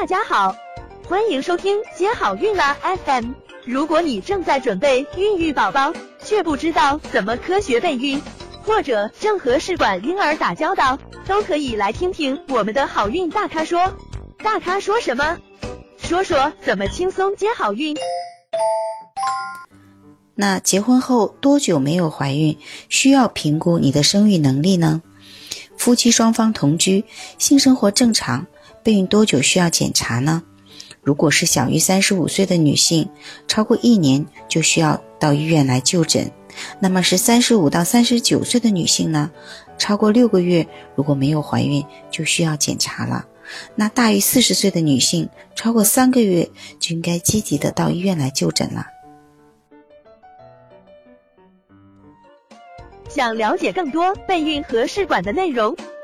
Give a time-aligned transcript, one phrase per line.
[0.00, 0.54] 大家好，
[1.08, 3.32] 欢迎收听接好运啦 FM。
[3.64, 5.92] 如果你正在准备孕育宝宝，
[6.24, 8.22] 却不知道怎么科学备孕，
[8.62, 13.92] 或者正和试管婴儿打交道，都可以来听听我们的好运大咖说。
[14.38, 15.36] 大咖说什么？
[15.98, 17.96] 说说怎么轻松接好运。
[20.36, 22.56] 那结婚后多久没有怀孕，
[22.88, 25.02] 需要评估你的生育能力呢？
[25.76, 27.04] 夫妻双方同居，
[27.36, 28.46] 性生活正常，
[28.88, 30.42] 备孕多久需要检查呢？
[31.02, 33.10] 如果是小于三十五岁的女性，
[33.46, 36.32] 超过一年就需要到医院来就诊。
[36.80, 39.30] 那么是三十五到三十九岁的女性呢？
[39.76, 43.26] 超过六个月如果没有怀孕，就需要检查了。
[43.74, 46.48] 那大于四十岁的女性，超过三个月
[46.80, 48.86] 就应该积极的到医院来就诊了。
[53.10, 55.76] 想了解更多备孕和试管的内容，